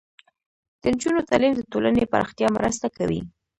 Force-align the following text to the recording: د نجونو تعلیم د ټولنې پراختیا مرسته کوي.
د 0.81 0.83
نجونو 0.93 1.27
تعلیم 1.29 1.53
د 1.55 1.61
ټولنې 1.71 2.03
پراختیا 2.11 2.47
مرسته 2.57 2.87
کوي. 2.97 3.21